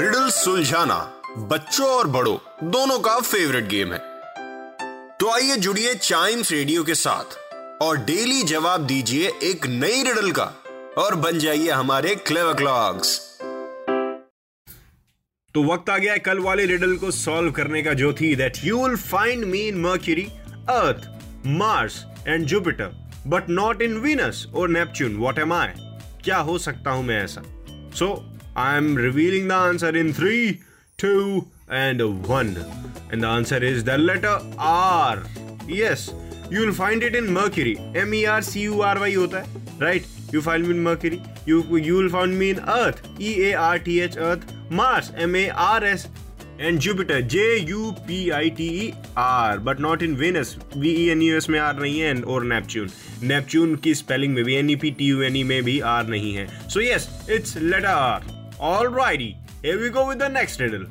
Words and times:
Riddle 0.00 0.28
सुलझाना 0.30 1.22
बच्चों 1.38 1.86
और 1.86 2.06
बड़ों, 2.06 2.70
दोनों 2.70 2.98
का 2.98 3.20
फेवरेट 3.20 3.64
गेम 3.64 3.92
है। 3.92 3.98
तो 5.20 5.30
आइए 5.30 5.56
जुड़िए 5.56 5.94
चाइम्स 5.94 6.52
रेडियो 6.52 6.84
के 6.84 6.94
साथ 6.94 7.24
और 7.82 7.96
डेली 7.96 8.42
जवाब 8.42 8.86
दीजिए 8.86 9.32
एक 9.42 9.66
नई 9.66 10.02
रिडल 10.02 10.30
का 10.30 10.44
और 10.98 11.14
बन 11.14 11.38
जाइए 11.38 11.70
हमारे 11.70 12.14
क्लेवर 12.14 12.54
क्लॉक्स 12.54 13.18
तो 15.54 15.74
वक्त 15.74 15.90
आ 15.90 15.98
गया 15.98 16.12
है 16.12 16.18
कल 16.18 16.38
वाले 16.38 16.66
रिडल 16.66 16.96
को 16.96 17.10
सॉल्व 17.10 17.52
करने 17.52 17.82
का, 17.82 17.92
जो 17.92 18.12
थी 18.12 18.36
that 18.36 18.52
you 18.64 18.86
will 18.86 18.96
find 18.96 19.44
me 19.44 19.58
in 19.58 19.80
Mercury 19.80 20.24
Earth 20.54 21.26
Mars 21.46 22.04
and 22.28 22.46
Jupiter 22.46 23.08
but 23.26 23.48
not 23.50 23.82
in 23.82 23.96
Venus 23.96 24.46
और 24.54 24.68
नेपच्यून 24.68 25.16
व्हाट 25.16 25.38
एम 25.38 25.52
आई 25.52 25.68
क्या 26.24 26.36
हो 26.36 26.58
सकता 26.58 26.90
हूँ 26.90 27.04
मैं 27.04 27.24
ऐसा? 27.24 27.42
So 27.94 28.26
I 28.26 28.29
two 31.02 31.46
and 31.72 32.02
one 32.02 32.54
and 33.12 33.22
the 33.22 33.24
answer 33.24 33.64
is 33.64 33.84
the 33.84 33.96
letter 33.98 34.56
R 34.60 35.26
yes 35.70 36.08
you 36.52 36.60
will 36.60 36.72
find 36.72 37.02
it 37.02 37.14
in 37.16 37.30
Mercury 37.32 37.76
M 38.00 38.14
E 38.14 38.24
R 38.24 38.42
C 38.42 38.62
U 38.62 38.80
R 38.80 38.98
Y 38.98 39.14
होता 39.14 39.38
है 39.38 39.78
right 39.80 40.06
you 40.32 40.40
find 40.40 40.64
me 40.64 40.70
in 40.70 40.82
Mercury. 40.82 41.22
You 41.44 41.62
you 41.76 41.94
will 41.96 42.08
find 42.08 42.38
me 42.38 42.50
in 42.50 42.60
Earth. 42.60 43.02
E 43.18 43.50
A 43.50 43.54
R 43.54 43.78
T 43.78 44.00
H 44.00 44.16
Earth. 44.16 44.44
Mars. 44.70 45.12
M 45.16 45.34
A 45.34 45.50
R 45.50 45.84
S. 45.84 46.08
And 46.58 46.80
Jupiter. 46.80 47.20
J 47.22 47.58
U 47.70 47.94
P 48.06 48.32
I 48.32 48.48
T 48.48 48.68
E 48.84 48.94
R. 49.16 49.58
But 49.58 49.80
not 49.80 50.02
in 50.02 50.16
Venus. 50.16 50.56
V 50.76 50.92
E 51.06 51.10
N 51.10 51.22
U 51.22 51.36
S 51.38 51.48
में 51.48 51.58
R 51.60 51.74
नहीं 51.80 52.00
है 52.00 52.14
और 52.22 52.46
Neptune. 52.52 52.92
Neptune 53.32 53.80
की 53.82 53.94
spelling 53.94 54.36
में 54.36 54.44
भी 54.44 54.60
N 54.62 54.70
E 54.70 54.78
P 54.84 54.92
T 55.00 55.10
U 55.14 55.24
N 55.30 55.40
E 55.42 55.44
में 55.44 55.62
भी 55.64 55.78
R 55.94 56.04
नहीं 56.08 56.34
है. 56.34 56.46
So 56.68 56.84
yes, 56.86 57.08
it's 57.38 57.56
letter 57.74 57.96
R. 57.96 58.20
Alrighty. 58.60 59.36
Here 59.62 59.80
we 59.80 59.88
go 59.88 60.06
with 60.06 60.18
the 60.18 60.28
next 60.28 60.60
riddle. 60.60 60.84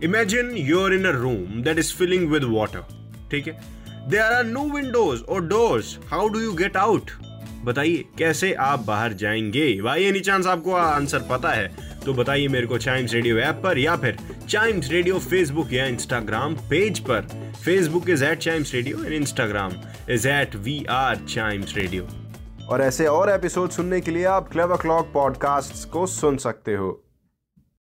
Imagine 0.00 0.56
you're 0.56 0.92
in 0.92 1.06
a 1.06 1.12
room 1.12 1.62
that 1.62 1.78
is 1.78 1.92
filling 1.92 2.24
with 2.32 2.44
water. 2.54 2.82
ठीक 3.30 3.46
है? 3.48 3.54
There 4.10 4.24
are 4.38 4.42
no 4.42 4.64
windows 4.72 5.22
or 5.28 5.40
doors. 5.52 5.92
How 6.10 6.24
do 6.28 6.42
you 6.46 6.56
get 6.62 6.80
out? 6.82 7.12
बताइए, 7.64 8.04
कैसे 8.18 8.52
आप 8.66 8.84
बाहर 8.86 9.12
जाएँगे 9.22 9.80
भाई 9.82 10.04
any 10.04 10.20
chance 10.20 10.46
आपको 10.46 10.72
answer 10.72 11.26
पता 11.30 11.50
है 11.50 11.68
तो 12.04 12.14
बताइए 12.14 12.48
मेरे 12.48 12.66
को 12.66 12.78
चाइम्स 12.78 13.14
रेडियो 13.14 13.38
ऐप 13.38 13.60
पर 13.64 13.78
या 13.78 13.96
फिर 13.96 14.16
चाइम्स 14.48 14.90
रेडियो 14.90 15.18
फेसबुक 15.18 15.72
या 15.72 15.86
इंस्टाग्राम 15.86 16.54
पेज 16.70 16.98
पर 17.08 17.28
Facebook 17.64 18.10
is 18.10 18.24
at 18.24 18.38
Chimes 18.38 18.74
radio 18.74 19.04
and 19.04 19.12
Instagram 19.12 19.80
is 20.10 20.28
at 20.28 20.56
we 20.56 20.84
are 20.90 21.26
Chimes 21.28 21.76
radio 21.76 22.08
और 22.68 22.82
ऐसे 22.82 23.06
और 23.06 23.30
एपिसोड 23.30 23.70
सुनने 23.70 24.00
के 24.00 24.10
लिए 24.10 24.24
आप 24.24 24.48
क्लेवर 24.48 24.76
क्लॉक 24.76 25.10
पॉडकास्ट 25.14 25.88
को 25.90 26.06
सुन 26.06 26.36
सकते 26.36 26.74
हो। 26.74 27.04